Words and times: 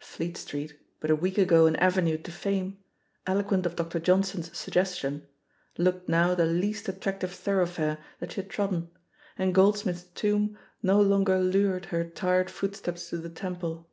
Fleet 0.00 0.34
Street, 0.38 0.80
but 0.98 1.10
a 1.10 1.14
week 1.14 1.36
ago 1.36 1.66
an 1.66 1.76
avenue 1.76 2.16
to 2.16 2.32
fame, 2.32 2.78
elo 3.26 3.42
quent 3.42 3.66
of 3.66 3.76
Dr. 3.76 4.00
Johnson's 4.00 4.56
suggestion, 4.56 5.26
looked 5.76 6.08
now 6.08 6.34
the 6.34 6.46
least 6.46 6.88
attractive 6.88 7.34
thoroughfare 7.34 7.98
that 8.18 8.32
she 8.32 8.40
had 8.40 8.48
trodden, 8.48 8.88
and 9.36 9.54
Groldsmith's 9.54 10.04
tomb 10.14 10.56
no 10.82 11.02
longer 11.02 11.38
lured 11.38 11.84
her 11.92 12.02
tired 12.02 12.48
footsteps 12.50 13.10
to 13.10 13.18
the 13.18 13.28
Temple. 13.28 13.86